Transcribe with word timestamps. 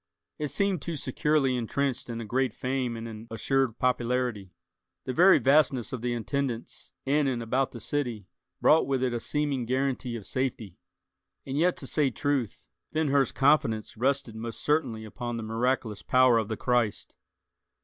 It 0.39 0.47
seemed 0.47 0.81
too 0.81 0.95
securely 0.95 1.55
intrenched 1.55 2.09
in 2.09 2.19
a 2.19 2.25
great 2.25 2.53
fame 2.53 2.97
and 2.97 3.07
an 3.07 3.27
assured 3.29 3.77
popularity. 3.77 4.51
The 5.05 5.13
very 5.13 5.37
vastness 5.37 5.93
of 5.93 6.01
the 6.01 6.15
attendance 6.15 6.89
in 7.05 7.27
and 7.27 7.43
about 7.43 7.71
the 7.71 7.79
city 7.79 8.25
brought 8.59 8.87
with 8.87 9.03
it 9.03 9.13
a 9.13 9.19
seeming 9.19 9.67
guaranty 9.67 10.15
of 10.15 10.25
safety. 10.25 10.79
And 11.45 11.55
yet, 11.55 11.77
to 11.77 11.85
say 11.85 12.09
truth, 12.09 12.65
Ben 12.91 13.09
Hur's 13.09 13.31
confidence 13.31 13.95
rested 13.95 14.35
most 14.35 14.61
certainly 14.63 15.05
upon 15.05 15.37
the 15.37 15.43
miraculous 15.43 16.01
power 16.01 16.39
of 16.39 16.47
the 16.47 16.57
Christ. 16.57 17.13